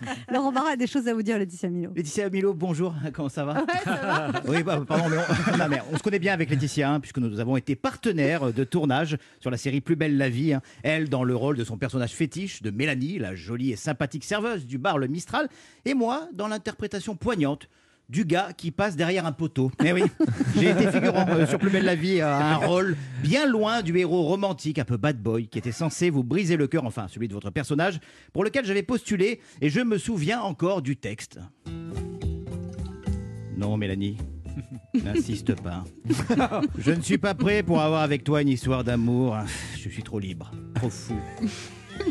[0.32, 1.92] Laurent Barra a des choses à vous dire, Laetitia Milo.
[1.94, 4.40] Laetitia Milo, bonjour, comment ça va Ouais, ça va.
[4.48, 7.18] Oui, bah, pardon, mais on, non, mais on se connaît bien avec Laetitia, hein, puisque
[7.18, 10.52] nous avons été partenaires de tournage sur la série Plus belle la vie.
[10.52, 10.62] hein.
[10.82, 14.66] Elle, dans le rôle de son personnage fétiche, de Mélanie, la jolie et sympathique serveuse
[14.66, 15.48] du bar Le Mistral,
[15.84, 17.68] et moi, dans l'interprétation poignante
[18.08, 19.70] du gars qui passe derrière un poteau.
[19.82, 20.02] Mais oui,
[20.56, 23.96] j'ai été figurant euh, sur Plus belle la vie, à un rôle bien loin du
[23.96, 27.28] héros romantique, un peu bad boy, qui était censé vous briser le cœur, enfin celui
[27.28, 28.00] de votre personnage,
[28.32, 31.38] pour lequel j'avais postulé, et je me souviens encore du texte.
[33.56, 34.18] Non, Mélanie.
[35.04, 35.84] N'insiste pas.
[36.76, 39.38] Je ne suis pas prêt pour avoir avec toi une histoire d'amour.
[39.76, 41.16] Je suis trop libre, trop fou,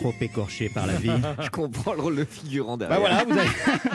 [0.00, 1.10] trop écorché par la vie.
[1.42, 3.00] Je comprends le rôle de figurant Bah derrière.
[3.00, 3.48] voilà, vous avez.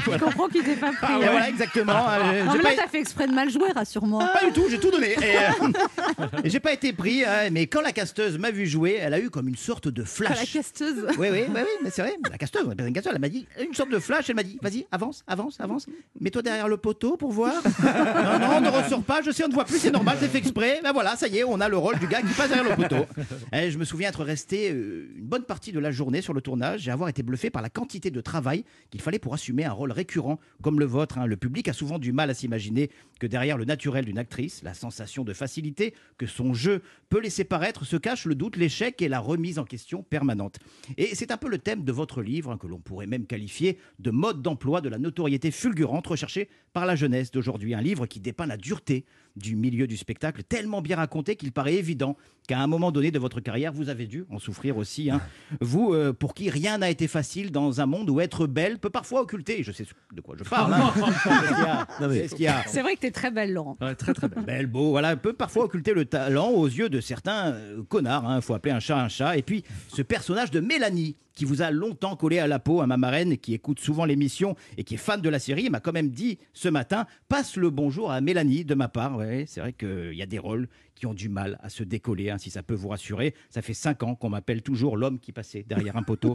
[0.19, 0.97] Je comprends qu'il t'ait pas pris.
[1.01, 1.93] Ah, ouais, voilà, exactement.
[2.09, 4.29] Euh, En j'ai fait, pas- t'as fait exprès de mal jouer, rassure-moi.
[4.33, 5.11] Pas du tout, j'ai tout donné.
[5.13, 8.97] Et, euh, et j'ai pas été pris, hein, mais quand la casteuse m'a vu jouer,
[9.01, 10.53] elle a eu comme une sorte de La flash.
[10.53, 11.05] casteuse.
[11.17, 12.15] Oui, oui, oui, oui, mais c'est vrai.
[12.29, 14.29] La casteuse, on appelle une casteuse, elle m'a dit une sorte de flash.
[14.29, 15.85] Elle m'a dit Vas-y, avance, avance, avance.
[16.19, 17.53] Mets-toi derrière le poteau pour voir.
[17.83, 19.21] Non, non, ne ressors pas.
[19.21, 20.79] Je sais, on ne voit plus, c'est normal, c'est fait exprès.
[20.83, 22.75] Ben voilà, ça y est, on a le rôle du gars qui passe derrière le
[22.83, 23.05] poteau.
[23.53, 26.41] Et je me souviens être resté euh, une bonne partie de la journée sur le
[26.41, 29.71] tournage et avoir été bluffé par la quantité de travail qu'il fallait pour assumer un
[29.71, 31.17] rôle récurrent comme le vôtre.
[31.17, 31.25] hein.
[31.25, 32.89] Le public a souvent du mal à s'imaginer
[33.19, 37.43] que derrière le naturel d'une actrice, la sensation de facilité que son jeu peut laisser
[37.43, 40.57] paraître, se cache le doute, l'échec et la remise en question permanente.
[40.97, 43.77] Et c'est un peu le thème de votre livre, hein, que l'on pourrait même qualifier
[43.99, 47.73] de mode d'emploi de la notoriété fulgurante recherchée par la jeunesse d'aujourd'hui.
[47.73, 51.75] Un livre qui dépeint la dureté du milieu du spectacle, tellement bien raconté qu'il paraît
[51.75, 55.09] évident qu'à un moment donné de votre carrière, vous avez dû en souffrir aussi.
[55.09, 55.21] hein.
[55.61, 58.89] Vous, euh, pour qui rien n'a été facile dans un monde où être belle peut
[58.89, 60.93] parfois occulter, je sais de quoi je parle, hein.
[61.99, 63.77] C'est ce vrai que t'es très belle, Laurent.
[63.81, 64.43] Ouais, très très belle.
[64.45, 68.23] Belle, beau, voilà, peut parfois occulter le talent aux yeux de certains euh, connards.
[68.35, 69.37] Il faut appeler un chat un chat.
[69.37, 72.85] Et puis, ce personnage de Mélanie, qui vous a longtemps collé à la peau, à
[72.85, 75.93] ma marraine, qui écoute souvent l'émission et qui est fan de la série, m'a quand
[75.93, 79.15] même dit ce matin passe le bonjour à Mélanie de ma part.
[79.15, 82.29] Ouais, c'est vrai qu'il y a des rôles qui ont du mal à se décoller,
[82.29, 83.33] hein, si ça peut vous rassurer.
[83.49, 86.33] Ça fait cinq ans qu'on m'appelle toujours l'homme qui passait derrière un poteau.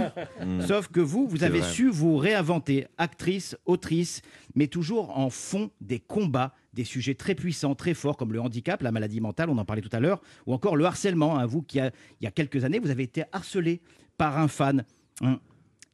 [0.66, 1.70] Sauf que vous, vous avez vrai.
[1.70, 4.20] su vous réinventer, actrice, autrice,
[4.54, 8.82] mais toujours en fond des combats, des sujets très puissants, très forts, comme le handicap,
[8.82, 11.38] la maladie mentale, on en parlait tout à l'heure, ou encore le harcèlement.
[11.38, 11.46] hein.
[11.46, 13.80] vous, qui, a- il y a quelques années, vous avez été harcelé
[14.16, 14.84] par un fan.
[15.22, 15.38] hein.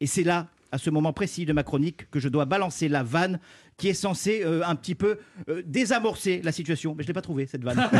[0.01, 3.03] Et c'est là, à ce moment précis de ma chronique, que je dois balancer la
[3.03, 3.41] vanne
[3.81, 5.19] qui est censée euh, un petit peu
[5.49, 6.95] euh, désamorcer la situation.
[6.95, 7.79] Mais je ne l'ai pas trouvée, cette vanne.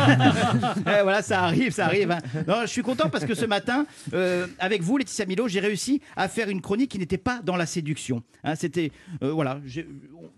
[0.87, 2.11] Eh, voilà, ça arrive, ça arrive.
[2.11, 2.19] hein.
[2.47, 6.01] Non, je suis content parce que ce matin, euh, avec vous, Laetitia Milo, j'ai réussi
[6.15, 8.21] à faire une chronique qui n'était pas dans la séduction.
[8.43, 8.91] Hein, C'était,
[9.23, 9.59] euh, voilà,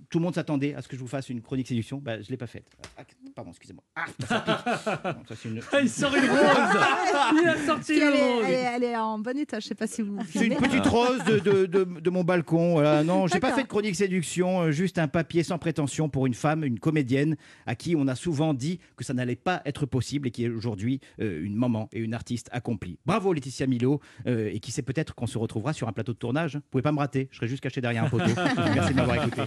[0.10, 2.00] tout le monde s'attendait à ce que je vous fasse une chronique séduction.
[2.04, 2.66] Bah, je l'ai pas faite.
[2.98, 3.02] Ah,
[3.36, 3.84] pardon, excusez-moi.
[3.96, 4.86] Ah, ça pique.
[5.06, 6.40] Non, ça, c'est une- Ah, il sort une rose
[7.44, 9.68] Il a sorti Elle une est, rose elle est- elle est en bon état, je
[9.68, 10.18] sais pas si vous.
[10.32, 12.74] C'est une petite rose de, de, de- de mon balcon.
[12.74, 13.04] Voilà.
[13.04, 13.56] Non, j'ai pas D'accord.
[13.58, 17.36] fait de chronique séduction, juste un papier sans prétention pour une femme, une comédienne,
[17.66, 20.50] à qui on a souvent dit que ça n'allait pas être possible et qui est
[20.50, 23.00] aujourd'hui euh, une maman et une artiste accomplie.
[23.06, 26.20] Bravo Laetitia Milo, euh, et qui sait peut-être qu'on se retrouvera sur un plateau de
[26.20, 26.58] tournage.
[26.58, 28.26] Vous pouvez pas me rater, je serai juste caché derrière un poteau.
[28.76, 29.42] Merci de m'avoir écouté.